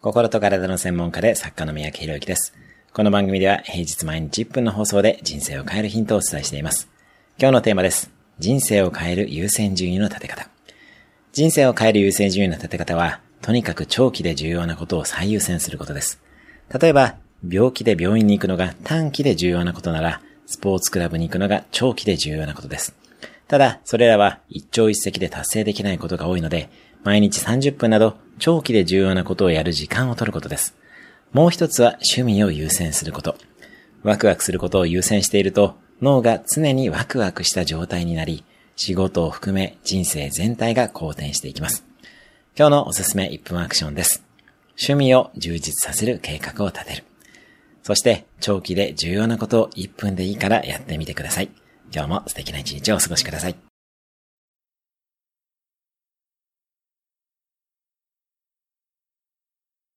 [0.00, 2.54] 心と体の専門家で作家の三宅博之です。
[2.92, 6.88] この番組では平日毎日1分の放送で人生を変えるヒントをお伝えしています。
[7.36, 8.08] 今日のテーマです。
[8.38, 10.48] 人生を変える優先順位の立て方。
[11.32, 16.22] 人生を変える優先順位の立て方は、とにかく長期で重要なことを最優先することです。
[16.80, 22.94] 例えば、病気で病院に行くのが短期で重要なことなら、スポーツクラブに行くのが長期で重要なことです。
[23.48, 26.68] ただ、それらは一朝一夕で達成できないことが多いので、
[27.02, 30.76] 毎日30分など長期で重要なことをやる時間を取ることです。
[31.32, 33.36] もう一つは趣味を優先すること。
[34.02, 38.44] ワクワクすることを優先していると脳が常にワクワクした状態になり、
[38.76, 41.84] 仕事を含め人生全体が好転していきます。
[42.56, 44.24] 今日のおすすめ1分アクションです。
[44.72, 47.04] 趣味を充実させる計画を立てる。
[47.82, 51.48] そして長期で重要なことを1分でいいからやってみてください。
[51.92, 53.67] 今日も素敵な一日をお過ごしください。